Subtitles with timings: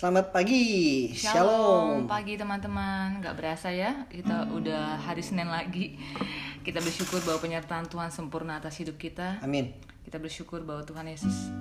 [0.00, 0.64] Selamat pagi,
[1.12, 1.44] shalom.
[1.44, 4.56] Shalom pagi teman-teman, nggak berasa ya kita hmm.
[4.56, 6.00] udah hari Senin lagi.
[6.64, 9.44] Kita bersyukur bahwa penyertaan Tuhan sempurna atas hidup kita.
[9.44, 9.76] Amin.
[10.00, 11.52] Kita bersyukur bahwa Tuhan Yesus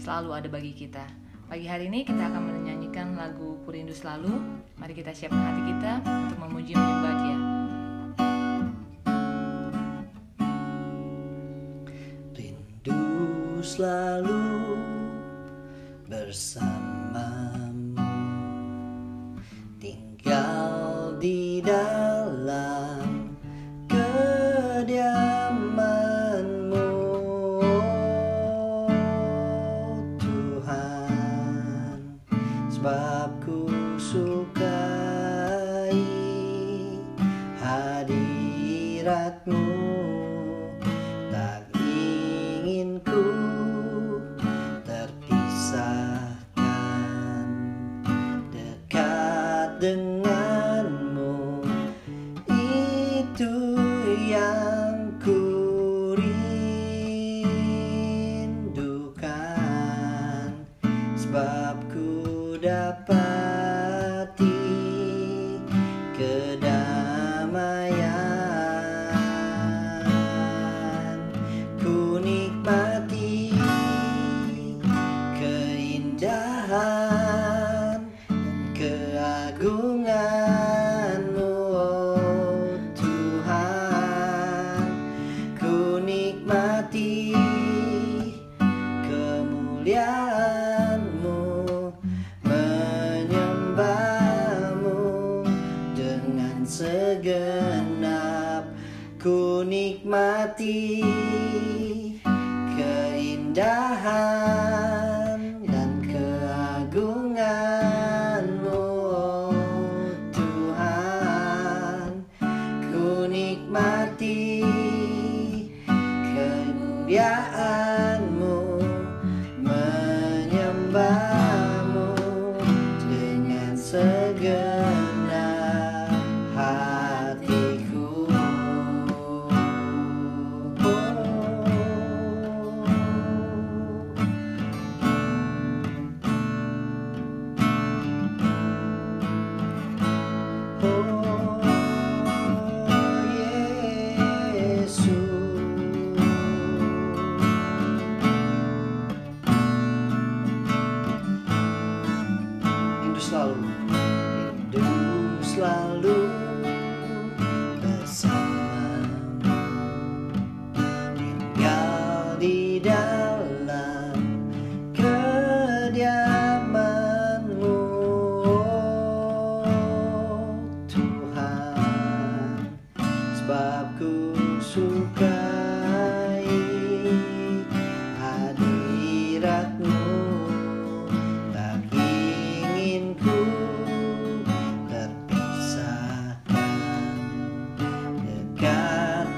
[0.00, 1.04] selalu ada bagi kita.
[1.52, 4.40] Pagi hari ini kita akan menyanyikan lagu Kurindu Selalu.
[4.80, 7.38] Mari kita siapkan hati kita untuk memuji menyembah Dia.
[12.40, 13.00] Rindu
[13.60, 14.40] selalu
[16.08, 16.81] bersama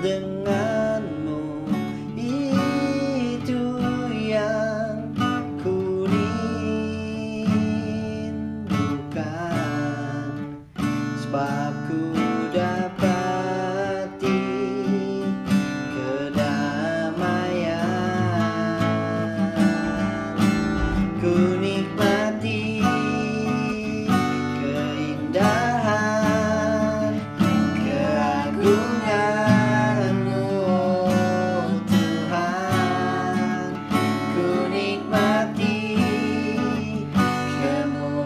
[0.04, 0.43] then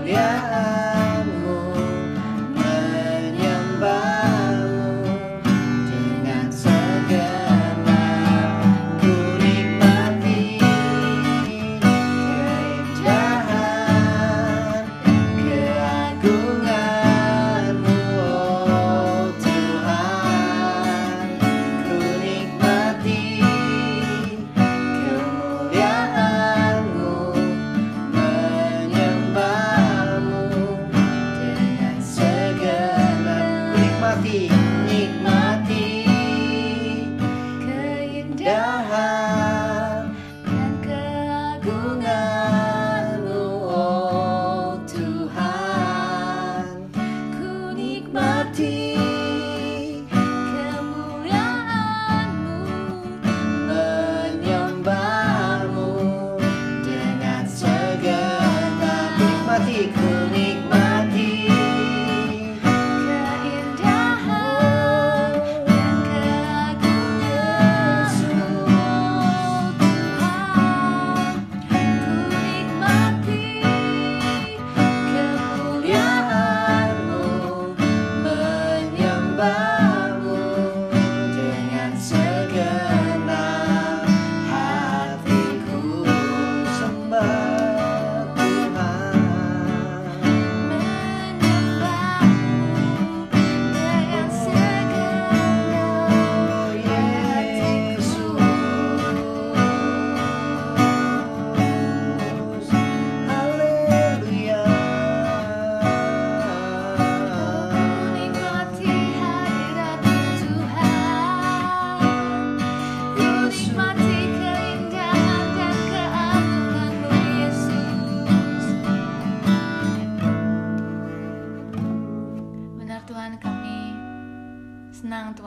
[0.09, 0.48] Yeah.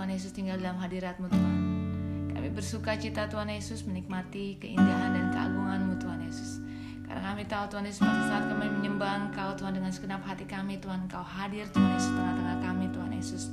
[0.10, 1.58] Yesus tinggal dalam hadiratmu Tuhan.
[2.34, 6.64] Kami bersuka cita Tuhan Yesus menikmati keindahan dan keagunganmu Tuhan Yesus.
[7.06, 10.80] Karena kami tahu Tuhan Yesus pada saat kami menyembah Engkau Tuhan dengan segenap hati kami
[10.80, 13.44] Tuhan Engkau hadir Tuhan Yesus tengah-tengah kami Tuhan Yesus.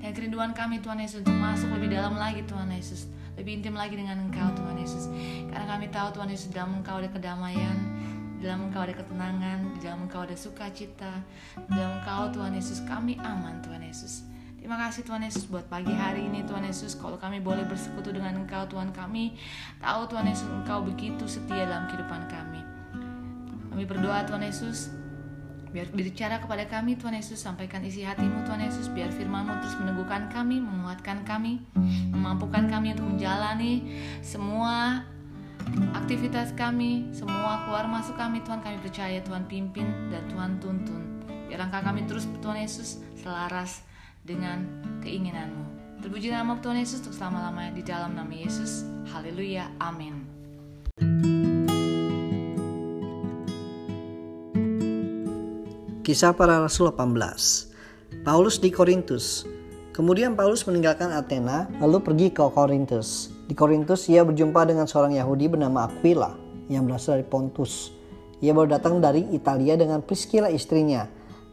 [0.00, 3.10] Dan kerinduan kami Tuhan Yesus untuk masuk lebih dalam lagi Tuhan Yesus.
[3.34, 5.10] Lebih intim lagi dengan Engkau Tuhan Yesus.
[5.50, 7.76] Karena kami tahu Tuhan Yesus dalam Engkau ada kedamaian,
[8.38, 11.12] di dalam Engkau ada ketenangan, di dalam Engkau ada sukacita,
[11.66, 14.29] di dalam Engkau Tuhan Yesus kami aman Tuhan Yesus.
[14.70, 16.94] Terima kasih Tuhan Yesus buat pagi hari ini Tuhan Yesus.
[16.94, 19.34] Kalau kami boleh bersekutu dengan Engkau Tuhan kami
[19.82, 22.62] Tahu Tuhan Yesus Engkau begitu setia dalam kehidupan kami.
[23.66, 24.94] Kami berdoa Tuhan Yesus
[25.74, 27.42] Biar berbicara kepada kami Tuhan Yesus.
[27.42, 31.66] Sampaikan isi hatimu Tuhan Yesus Biar firmanmu terus meneguhkan kami Menguatkan kami
[32.14, 33.90] Memampukan kami untuk menjalani
[34.22, 35.02] Semua
[35.98, 38.38] aktivitas kami Semua keluar masuk kami.
[38.46, 41.26] Tuhan Kami percaya Tuhan pimpin dan Tuhan tuntun.
[41.50, 43.89] Biar langkah kami terus Tuhan Yesus Selaras
[44.30, 44.62] dengan
[45.02, 45.60] keinginanmu
[46.00, 48.88] Terpuji nama Tuhan Yesus untuk selama-lamanya di dalam nama Yesus.
[49.12, 49.68] Haleluya.
[49.76, 50.24] Amin.
[56.00, 59.44] Kisah para Rasul 18 Paulus di Korintus
[59.92, 63.28] Kemudian Paulus meninggalkan Athena lalu pergi ke Korintus.
[63.44, 66.32] Di Korintus ia berjumpa dengan seorang Yahudi bernama Aquila
[66.72, 67.92] yang berasal dari Pontus.
[68.40, 71.04] Ia baru datang dari Italia dengan Priscilla istrinya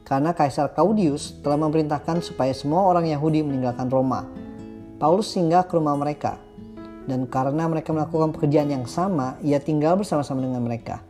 [0.08, 4.24] karena Kaisar Claudius telah memerintahkan supaya semua orang Yahudi meninggalkan Roma.
[4.96, 6.40] Paulus singgah ke rumah mereka
[7.08, 11.04] dan karena mereka melakukan pekerjaan yang sama, ia tinggal bersama-sama dengan mereka.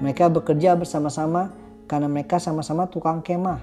[0.00, 1.52] Mereka bekerja bersama-sama
[1.88, 3.60] karena mereka sama-sama tukang kemah.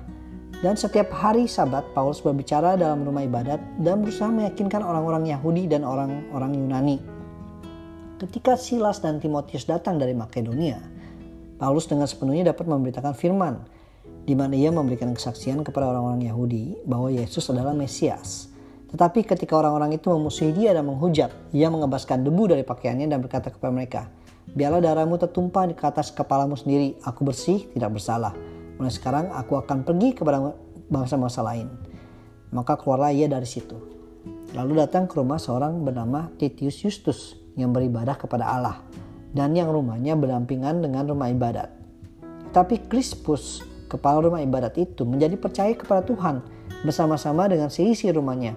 [0.59, 5.81] Dan setiap hari sabat Paulus berbicara dalam rumah ibadat dan berusaha meyakinkan orang-orang Yahudi dan
[5.81, 6.97] orang-orang Yunani.
[8.19, 10.83] Ketika Silas dan Timotius datang dari Makedonia,
[11.55, 13.63] Paulus dengan sepenuhnya dapat memberitakan firman,
[14.29, 18.53] di mana ia memberikan kesaksian kepada orang-orang Yahudi bahwa Yesus adalah Mesias.
[18.93, 23.49] Tetapi ketika orang-orang itu memusuhi dia dan menghujat, ia mengebaskan debu dari pakaiannya dan berkata
[23.49, 24.01] kepada mereka,
[24.53, 28.37] Biarlah darahmu tertumpah di atas kepalamu sendiri, aku bersih, tidak bersalah.
[28.77, 30.53] Mulai sekarang aku akan pergi kepada
[30.93, 31.65] bangsa-bangsa lain.
[32.53, 33.77] Maka keluarlah ia dari situ.
[34.53, 38.81] Lalu datang ke rumah seorang bernama Titius Justus yang beribadah kepada Allah
[39.33, 41.69] dan yang rumahnya berdampingan dengan rumah ibadat.
[42.49, 46.45] Tapi Crispus, kepala rumah ibadat itu menjadi percaya kepada Tuhan
[46.85, 48.53] bersama-sama dengan seisi rumahnya.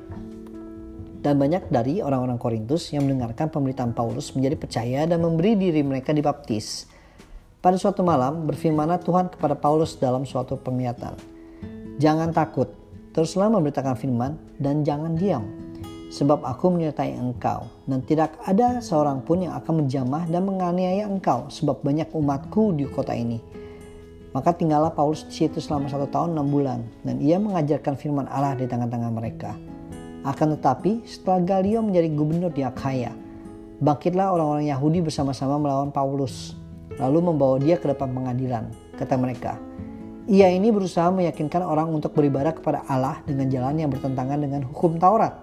[1.23, 6.11] Dan banyak dari orang-orang Korintus yang mendengarkan pemberitaan Paulus menjadi percaya dan memberi diri mereka
[6.11, 6.91] dibaptis.
[7.62, 11.15] Pada suatu malam, berfirmanlah Tuhan kepada Paulus dalam suatu penglihatan.
[12.03, 12.75] Jangan takut,
[13.15, 15.47] teruslah memberitakan firman dan jangan diam.
[16.11, 21.49] Sebab aku menyertai engkau dan tidak ada seorang pun yang akan menjamah dan menganiaya engkau
[21.49, 23.41] sebab banyak umatku di kota ini.
[24.33, 28.57] Maka tinggallah Paulus di situ selama satu tahun enam bulan dan ia mengajarkan firman Allah
[28.57, 29.53] di tengah-tengah mereka.
[30.25, 33.12] Akan tetapi setelah Galio menjadi gubernur di Akhaya,
[33.85, 36.57] bangkitlah orang-orang Yahudi bersama-sama melawan Paulus
[36.97, 38.73] lalu membawa dia ke depan pengadilan.
[38.97, 39.61] Kata mereka,
[40.31, 44.97] ia ini berusaha meyakinkan orang untuk beribadah kepada Allah dengan jalan yang bertentangan dengan hukum
[44.97, 45.35] Taurat.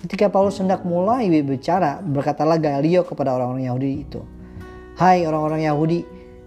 [0.00, 4.24] Ketika Paulus hendak mulai berbicara, berkatalah Galio kepada orang-orang Yahudi itu,
[4.96, 6.00] Hai orang-orang Yahudi,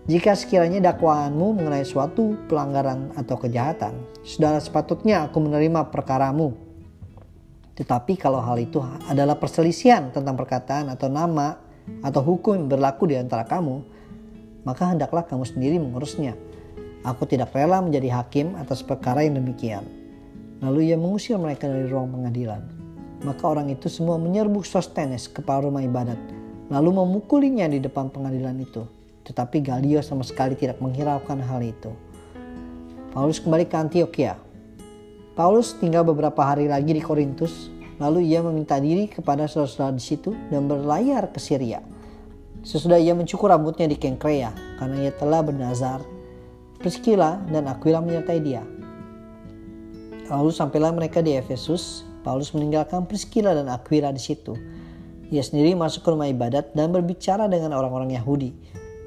[0.04, 6.60] jika sekiranya dakwaanmu mengenai suatu pelanggaran atau kejahatan, sudah sepatutnya aku menerima perkaramu.
[7.72, 11.56] Tetapi kalau hal itu adalah perselisihan tentang perkataan atau nama
[12.04, 13.80] atau hukum yang berlaku di antara kamu,
[14.68, 16.36] maka hendaklah kamu sendiri mengurusnya.
[17.08, 19.88] Aku tidak rela menjadi hakim atas perkara yang demikian.
[20.60, 22.60] Lalu ia mengusir mereka dari ruang pengadilan.
[23.24, 26.20] Maka orang itu semua menyerbu Sostenes, kepala rumah ibadat,
[26.68, 28.84] lalu memukulinya di depan pengadilan itu.
[29.24, 31.92] Tetapi Galio sama sekali tidak menghiraukan hal itu.
[33.16, 34.36] Paulus kembali ke Antioquia.
[35.34, 40.34] Paulus tinggal beberapa hari lagi di Korintus, lalu ia meminta diri kepada saudara-saudara di situ
[40.50, 41.82] dan berlayar ke Syria.
[42.64, 46.00] Sesudah ia mencukur rambutnya di Kengkrea karena ia telah bernazar,
[46.80, 48.64] Priscilla dan Aquila menyertai dia.
[50.32, 54.56] Lalu sampailah mereka di Efesus, Paulus meninggalkan Priscilla dan Aquila di situ.
[55.28, 58.56] Ia sendiri masuk ke rumah ibadat dan berbicara dengan orang-orang Yahudi.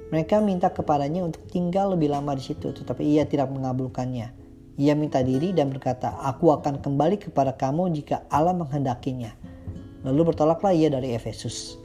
[0.07, 4.31] Mereka minta kepadanya untuk tinggal lebih lama di situ, tetapi ia tidak mengabulkannya.
[4.77, 9.35] Ia minta diri dan berkata, Aku akan kembali kepada kamu jika Allah menghendakinya.
[10.07, 11.81] Lalu bertolaklah ia dari Efesus.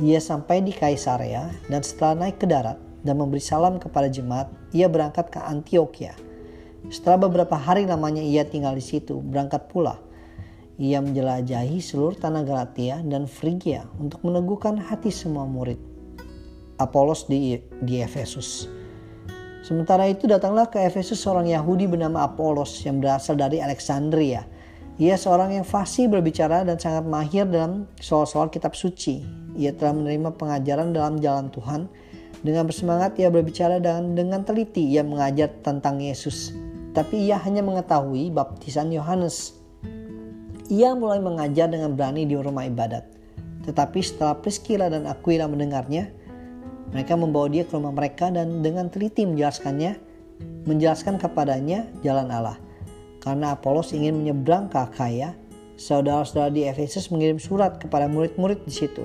[0.00, 4.86] Ia sampai di Kaisarea dan setelah naik ke darat dan memberi salam kepada jemaat, ia
[4.86, 6.14] berangkat ke Antioquia.
[6.88, 9.98] Setelah beberapa hari lamanya ia tinggal di situ, berangkat pula.
[10.78, 15.87] Ia menjelajahi seluruh tanah Galatia dan Frigia untuk meneguhkan hati semua murid.
[16.78, 18.70] Apolos di, di Efesus.
[19.66, 24.46] Sementara itu datanglah ke Efesus seorang Yahudi bernama Apolos yang berasal dari Alexandria.
[24.98, 29.22] Ia seorang yang fasih berbicara dan sangat mahir dalam soal-soal kitab suci.
[29.54, 31.86] Ia telah menerima pengajaran dalam jalan Tuhan.
[32.42, 36.50] Dengan bersemangat ia berbicara dan dengan teliti ia mengajar tentang Yesus.
[36.98, 39.54] Tapi ia hanya mengetahui baptisan Yohanes.
[40.66, 43.06] Ia mulai mengajar dengan berani di rumah ibadat.
[43.70, 46.10] Tetapi setelah Priscilla dan Aquila mendengarnya,
[46.88, 50.00] mereka membawa dia ke rumah mereka dan dengan teliti menjelaskannya,
[50.64, 52.56] menjelaskan kepadanya jalan Allah.
[53.20, 55.36] Karena Apolos ingin menyeberang ke Akaya,
[55.76, 59.04] saudara-saudara di Efesus mengirim surat kepada murid-murid di situ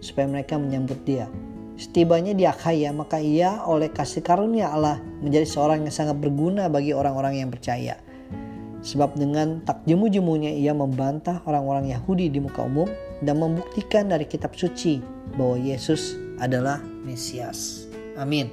[0.00, 1.28] supaya mereka menyambut dia.
[1.78, 6.90] Setibanya di Akaya, maka ia oleh kasih karunia Allah menjadi seorang yang sangat berguna bagi
[6.90, 8.02] orang-orang yang percaya.
[8.82, 12.86] Sebab dengan tak jemu-jemunya ia membantah orang-orang Yahudi di muka umum
[13.22, 15.02] dan membuktikan dari kitab suci
[15.34, 17.90] bahwa Yesus adalah Mesias.
[18.18, 18.50] Amin.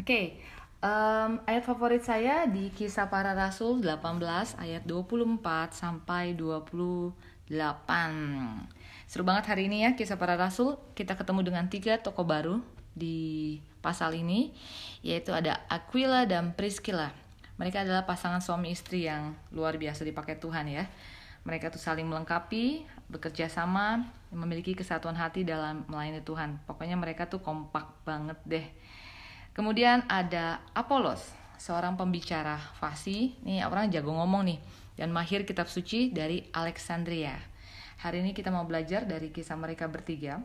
[0.00, 0.42] Oke,
[0.82, 8.66] em, ayat favorit saya di Kisah Para Rasul 18 ayat 24 sampai 28.
[9.06, 10.74] Seru banget hari ini ya Kisah Para Rasul.
[10.98, 12.58] Kita ketemu dengan tiga tokoh baru
[12.90, 14.50] di pasal ini,
[15.06, 17.14] yaitu ada Aquila dan Priscilla.
[17.60, 20.88] Mereka adalah pasangan suami istri yang luar biasa dipakai Tuhan ya.
[21.44, 26.60] Mereka tuh saling melengkapi, bekerja sama, memiliki kesatuan hati dalam melayani Tuhan.
[26.68, 28.66] Pokoknya mereka tuh kompak banget deh.
[29.56, 33.36] Kemudian ada Apolos, seorang pembicara fasih.
[33.44, 34.58] Nih orang jago ngomong nih
[34.96, 37.36] dan mahir kitab suci dari Alexandria.
[38.00, 40.40] Hari ini kita mau belajar dari kisah mereka bertiga.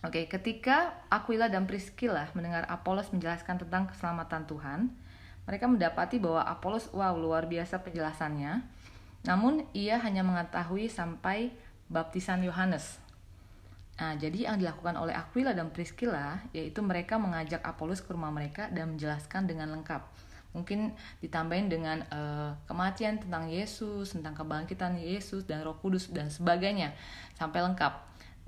[0.00, 4.80] Oke, ketika Aquila dan Priscilla mendengar Apolos menjelaskan tentang keselamatan Tuhan,
[5.44, 8.79] mereka mendapati bahwa Apolos wow luar biasa penjelasannya.
[9.24, 11.52] Namun ia hanya mengetahui sampai
[11.90, 13.00] baptisan Yohanes.
[14.00, 18.72] Nah, jadi yang dilakukan oleh Aquila dan Priscilla yaitu mereka mengajak Apolos ke rumah mereka
[18.72, 20.00] dan menjelaskan dengan lengkap.
[20.56, 26.96] Mungkin ditambahin dengan eh, kematian tentang Yesus, tentang kebangkitan Yesus dan Roh Kudus dan sebagainya
[27.36, 27.92] sampai lengkap.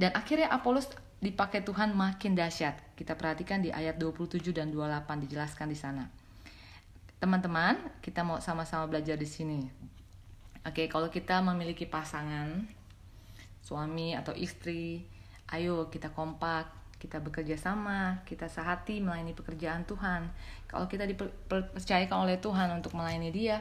[0.01, 0.89] Dan akhirnya Apolos
[1.21, 2.97] dipakai Tuhan makin dahsyat.
[2.97, 6.05] Kita perhatikan di ayat 27 dan 28 dijelaskan di sana.
[7.23, 9.61] Teman-teman, kita mau sama-sama belajar di sini.
[10.63, 12.63] Oke, kalau kita memiliki pasangan,
[13.63, 15.03] suami atau istri,
[15.51, 16.71] ayo kita kompak,
[17.03, 20.31] kita bekerja sama, kita sehati melayani pekerjaan Tuhan.
[20.71, 23.59] Kalau kita dipercayakan oleh Tuhan untuk melayani Dia,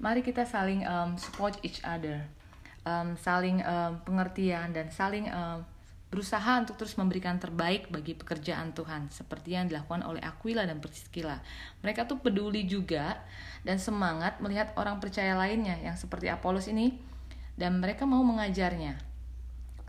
[0.00, 2.24] mari kita saling um, support each other,
[2.88, 5.60] um, saling um, pengertian dan saling um,
[6.14, 11.42] berusaha untuk terus memberikan terbaik bagi pekerjaan Tuhan seperti yang dilakukan oleh Aquila dan Priscilla.
[11.82, 13.18] Mereka tuh peduli juga
[13.66, 16.94] dan semangat melihat orang percaya lainnya yang seperti Apolos ini
[17.58, 18.94] dan mereka mau mengajarnya.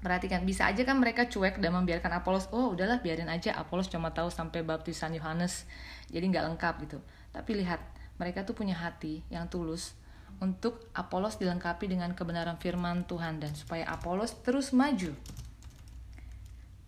[0.01, 4.09] Perhatikan, bisa aja kan mereka cuek dan membiarkan Apolos, oh udahlah biarin aja Apolos cuma
[4.09, 5.69] tahu sampai baptisan Yohanes,
[6.09, 6.97] jadi nggak lengkap gitu.
[7.33, 7.81] Tapi lihat,
[8.17, 9.93] mereka tuh punya hati yang tulus
[10.41, 15.13] untuk Apolos dilengkapi dengan kebenaran firman Tuhan dan supaya Apolos terus maju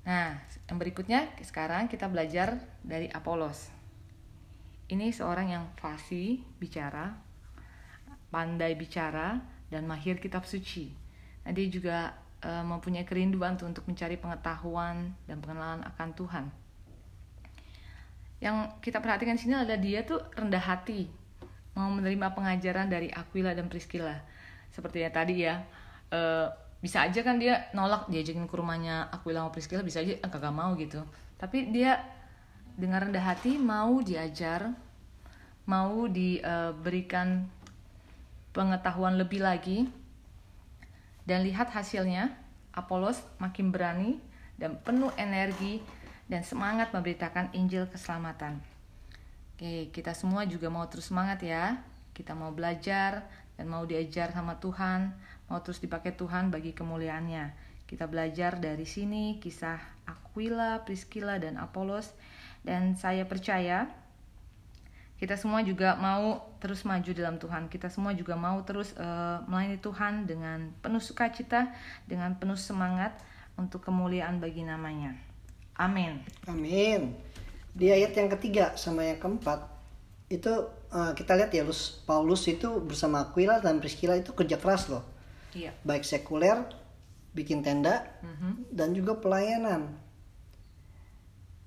[0.08, 0.40] Nah,
[0.72, 3.68] yang berikutnya sekarang kita belajar dari Apolos.
[4.88, 7.12] Ini seorang yang fasih bicara,
[8.32, 10.96] pandai bicara, dan mahir kitab suci.
[11.44, 16.46] Nah, dia juga e, mempunyai kerinduan untuk mencari pengetahuan dan pengenalan akan Tuhan.
[18.40, 21.12] Yang kita perhatikan di sini adalah dia tuh rendah hati,
[21.76, 24.24] mau menerima pengajaran dari Aquila dan Priscilla.
[24.72, 25.68] Seperti yang tadi ya,
[26.08, 26.48] e,
[26.78, 30.54] bisa aja kan dia nolak diajakin ke rumahnya aku bilang Priscilla bisa aja eh, kagak
[30.54, 31.02] mau gitu
[31.42, 32.02] tapi dia
[32.78, 34.70] dengan rendah hati mau diajar
[35.66, 37.50] mau diberikan uh,
[38.54, 39.90] pengetahuan lebih lagi
[41.28, 42.32] dan lihat hasilnya
[42.72, 44.22] Apolos makin berani
[44.56, 45.82] dan penuh energi
[46.30, 48.62] dan semangat memberitakan Injil keselamatan.
[49.58, 51.82] Oke, kita semua juga mau terus semangat ya.
[52.14, 53.26] Kita mau belajar
[53.58, 55.18] dan mau diajar sama Tuhan,
[55.50, 57.68] mau terus dipakai Tuhan bagi kemuliaannya.
[57.90, 62.14] Kita belajar dari sini kisah Aquila, Priscilla, dan Apolos.
[62.62, 63.90] Dan saya percaya
[65.18, 67.74] kita semua juga mau terus maju dalam Tuhan.
[67.74, 71.74] Kita semua juga mau terus uh, melayani Tuhan dengan penuh sukacita,
[72.06, 73.18] dengan penuh semangat
[73.58, 75.18] untuk kemuliaan bagi namanya.
[75.82, 76.22] Amin.
[76.46, 77.18] Amin.
[77.74, 79.66] Di ayat yang ketiga sama yang keempat
[80.30, 84.88] itu uh, kita lihat ya Lus, Paulus itu bersama Aquila dan Priscilla itu kerja keras
[84.88, 85.04] loh
[85.56, 85.74] Iya.
[85.82, 86.70] baik sekuler
[87.34, 88.70] bikin tenda Mhm.
[88.72, 89.96] dan juga pelayanan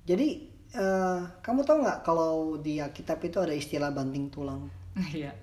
[0.07, 0.29] jadi
[0.71, 4.71] eh, kamu tahu nggak kalau di Alkitab itu ada istilah banting tulang
[5.11, 5.35] Iya.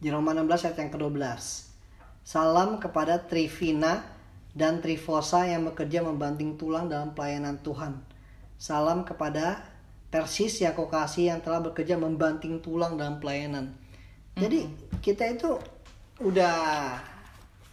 [0.00, 1.22] di Roma 16 ayat yang ke-12
[2.26, 4.02] salam kepada Trifina
[4.50, 8.02] dan Trifosa yang bekerja membanting tulang dalam pelayanan Tuhan
[8.58, 9.62] salam kepada
[10.10, 13.70] Persis yang kau kasih yang telah bekerja membanting tulang dalam pelayanan.
[14.34, 14.66] Jadi
[14.98, 15.54] kita itu
[16.18, 16.98] udah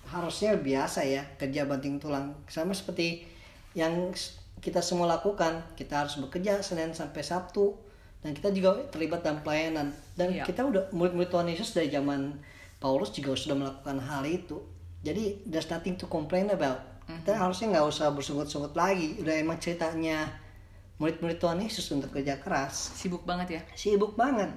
[0.07, 3.27] harusnya biasa ya kerja banting tulang sama seperti
[3.73, 4.13] yang
[4.61, 5.65] kita semua lakukan.
[5.73, 7.73] Kita harus bekerja Senin sampai Sabtu
[8.21, 10.45] dan kita juga terlibat dalam pelayanan dan Iya.
[10.45, 12.37] kita udah murid-murid Tuhan Yesus dari zaman
[12.77, 14.61] Paulus juga sudah melakukan hal itu.
[15.01, 16.81] Jadi there's nothing to complain about.
[17.07, 19.15] Kita harusnya nggak usah bersungut-sungut lagi.
[19.23, 20.27] Udah emang ceritanya
[20.97, 22.97] murid-murid Tuhan Yesus untuk kerja keras.
[22.97, 23.61] Sibuk banget ya.
[23.77, 24.49] Sibuk banget.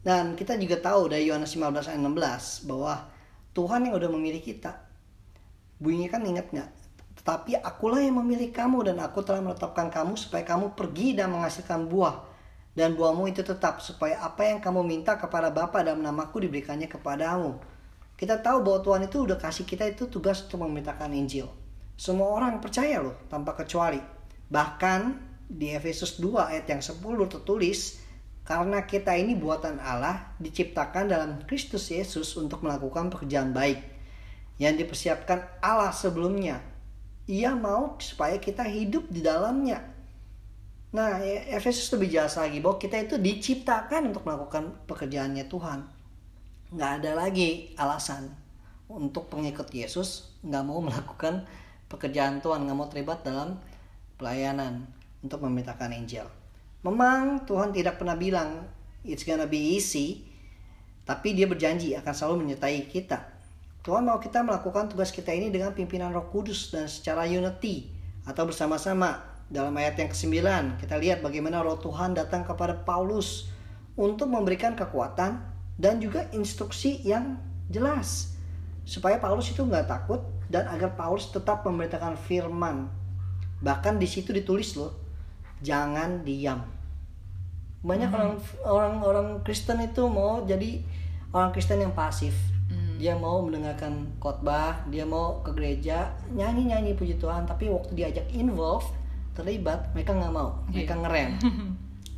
[0.00, 2.94] Dan kita juga tahu dari Yohanes 15 ayat 16 bahwa
[3.52, 4.72] Tuhan yang udah memilih kita.
[5.76, 6.70] Bunyinya kan ingat nggak?
[7.20, 11.84] Tetapi akulah yang memilih kamu dan aku telah menetapkan kamu supaya kamu pergi dan menghasilkan
[11.90, 12.24] buah.
[12.72, 17.60] Dan buahmu itu tetap supaya apa yang kamu minta kepada Bapa dalam namaku diberikannya kepadamu.
[18.14, 21.50] Kita tahu bahwa Tuhan itu udah kasih kita itu tugas untuk memberitakan Injil.
[21.98, 24.00] Semua orang percaya loh tanpa kecuali.
[24.48, 27.98] Bahkan di Efesus 2 ayat yang 10 tertulis
[28.46, 33.82] karena kita ini buatan Allah diciptakan dalam Kristus Yesus untuk melakukan pekerjaan baik
[34.62, 36.62] yang dipersiapkan Allah sebelumnya.
[37.26, 39.82] Ia mau supaya kita hidup di dalamnya.
[40.90, 45.86] Nah, E- Efesus lebih jelas lagi bahwa kita itu diciptakan untuk melakukan pekerjaannya Tuhan.
[46.74, 48.34] Nggak ada lagi alasan
[48.90, 51.46] untuk pengikut Yesus nggak mau melakukan
[51.86, 53.62] pekerjaan Tuhan, nggak mau terlibat dalam
[54.18, 56.26] pelayanan untuk memberitakan Injil.
[56.80, 58.64] Memang Tuhan tidak pernah bilang
[59.04, 60.24] it's gonna be easy,
[61.04, 63.20] tapi dia berjanji akan selalu menyertai kita.
[63.80, 67.88] Tuhan mau kita melakukan tugas kita ini dengan pimpinan Roh Kudus dan secara unity
[68.28, 69.28] atau bersama-sama.
[69.50, 70.36] Dalam ayat yang ke-9
[70.78, 73.50] kita lihat bagaimana Roh Tuhan datang kepada Paulus
[73.98, 75.42] untuk memberikan kekuatan
[75.74, 77.34] dan juga instruksi yang
[77.66, 78.38] jelas
[78.84, 82.90] supaya Paulus itu nggak takut dan agar Paulus tetap memberitakan firman.
[83.64, 84.99] Bahkan di situ ditulis loh,
[85.60, 86.60] jangan diam.
[87.80, 88.32] Banyak orang
[88.68, 90.80] orang orang Kristen itu mau jadi
[91.32, 92.36] orang Kristen yang pasif.
[93.00, 98.84] Dia mau mendengarkan khotbah, dia mau ke gereja, nyanyi-nyanyi puji Tuhan, tapi waktu diajak involve,
[99.32, 101.32] terlibat, mereka nggak mau, mereka ngerem.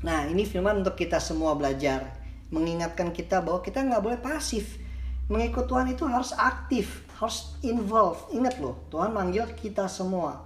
[0.02, 2.10] Nah, ini firman untuk kita semua belajar,
[2.50, 4.82] mengingatkan kita bahwa kita nggak boleh pasif.
[5.30, 8.18] Mengikut Tuhan itu harus aktif, harus involve.
[8.34, 10.42] Ingat loh, Tuhan manggil kita semua.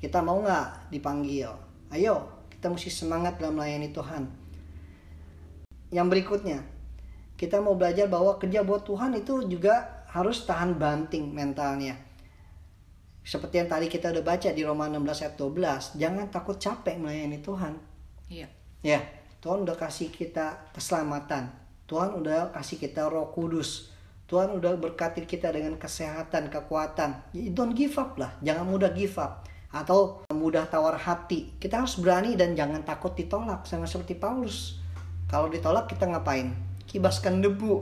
[0.00, 1.65] Kita mau nggak dipanggil?
[1.94, 4.26] Ayo, kita mesti semangat dalam melayani Tuhan.
[5.94, 6.58] Yang berikutnya,
[7.38, 11.94] kita mau belajar bahwa kerja buat Tuhan itu juga harus tahan banting mentalnya.
[13.22, 17.38] Seperti yang tadi kita udah baca di Roma 16 ayat 12, jangan takut capek melayani
[17.38, 17.74] Tuhan.
[18.30, 18.48] Iya.
[18.82, 19.02] Ya,
[19.42, 21.50] Tuhan udah kasih kita keselamatan.
[21.86, 23.94] Tuhan udah kasih kita Roh Kudus.
[24.26, 27.30] Tuhan udah berkati kita dengan kesehatan, kekuatan.
[27.54, 31.56] Don't give up lah, jangan mudah give up atau mudah tawar hati.
[31.56, 34.78] Kita harus berani dan jangan takut ditolak sama seperti Paulus.
[35.26, 36.52] Kalau ditolak kita ngapain?
[36.84, 37.80] Kibaskan debu.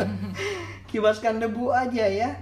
[0.90, 2.34] Kibaskan debu aja ya.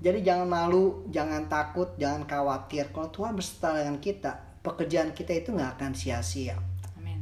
[0.00, 2.88] Jadi jangan malu, jangan takut, jangan khawatir.
[2.90, 6.56] Kalau Tuhan berserta dengan kita, pekerjaan kita itu nggak akan sia-sia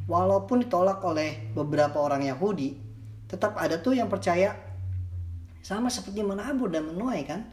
[0.09, 2.81] walaupun ditolak oleh beberapa orang Yahudi,
[3.29, 4.57] tetap ada tuh yang percaya
[5.61, 7.45] sama seperti menabur dan menuai kan.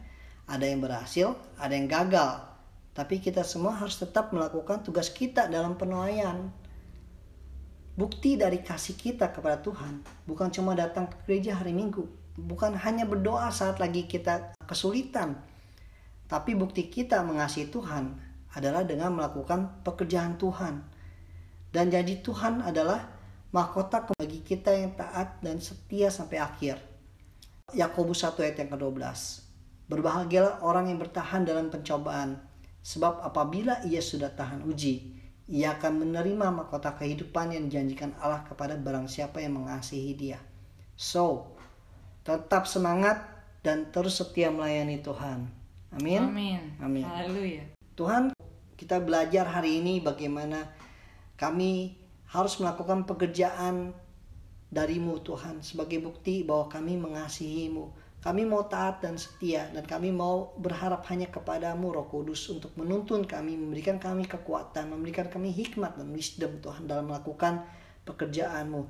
[0.47, 2.31] Ada yang berhasil, ada yang gagal.
[2.95, 6.47] Tapi kita semua harus tetap melakukan tugas kita dalam penuaian.
[7.99, 12.07] Bukti dari kasih kita kepada Tuhan bukan cuma datang ke gereja hari Minggu,
[12.39, 15.39] bukan hanya berdoa saat lagi kita kesulitan,
[16.25, 18.17] tapi bukti kita mengasihi Tuhan
[18.55, 20.81] adalah dengan melakukan pekerjaan Tuhan.
[21.69, 23.11] Dan janji Tuhan adalah
[23.51, 26.79] mahkota bagi kita yang taat dan setia sampai akhir.
[27.75, 29.03] Yakobus 1 ayat yang ke-12.
[29.91, 32.39] Berbahagialah orang yang bertahan dalam pencobaan,
[32.85, 35.17] sebab apabila ia sudah tahan uji,
[35.49, 40.37] ia akan menerima mahkota kehidupan yang dijanjikan Allah kepada barang siapa yang mengasihi dia.
[40.93, 41.57] So,
[42.21, 43.25] tetap semangat
[43.65, 45.49] dan terus setia melayani Tuhan.
[45.97, 46.21] Amin.
[46.29, 46.61] Amin.
[46.77, 47.05] Amin.
[47.09, 47.65] Haleluya.
[47.97, 48.37] Tuhan,
[48.77, 50.69] kita belajar hari ini bagaimana
[51.41, 51.97] kami
[52.29, 53.97] harus melakukan pekerjaan
[54.69, 58.04] darimu Tuhan sebagai bukti bahwa kami mengasihimu.
[58.25, 63.21] Kami mau taat dan setia dan kami mau berharap hanya kepadamu Roh Kudus untuk menuntun
[63.21, 67.61] kami, memberikan kami kekuatan, memberikan kami hikmat dan wisdom Tuhan dalam melakukan
[68.01, 68.81] pekerjaanmu.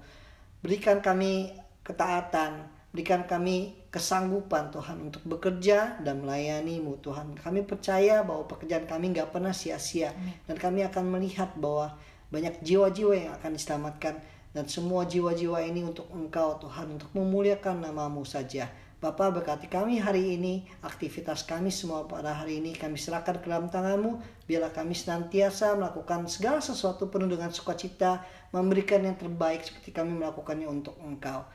[0.63, 1.51] Berikan kami
[1.83, 2.63] ketaatan,
[2.95, 7.35] berikan kami kesanggupan Tuhan untuk bekerja dan melayanimu Tuhan.
[7.35, 10.15] Kami percaya bahwa pekerjaan kami nggak pernah sia-sia
[10.47, 11.91] dan kami akan melihat bahwa
[12.31, 14.15] banyak jiwa-jiwa yang akan diselamatkan
[14.55, 18.71] dan semua jiwa-jiwa ini untuk Engkau Tuhan untuk memuliakan namamu saja.
[19.05, 23.69] Bapak berkati kami hari ini, aktivitas kami semua pada hari ini kami serahkan ke dalam
[23.69, 24.17] tanganmu.
[24.49, 30.65] Biarlah kami senantiasa melakukan segala sesuatu penuh dengan sukacita, memberikan yang terbaik seperti kami melakukannya
[30.65, 31.45] untuk Engkau.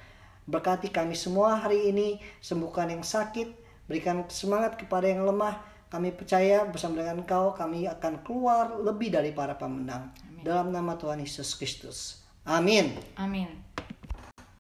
[0.47, 3.51] Berkati kami semua hari ini, sembuhkan yang sakit,
[3.91, 5.59] berikan semangat kepada yang lemah.
[5.91, 10.15] Kami percaya bersama dengan Engkau kami akan keluar lebih dari para pemenang.
[10.47, 12.23] Dalam nama Tuhan Yesus Kristus.
[12.47, 12.95] Amin.
[13.19, 13.51] Amin.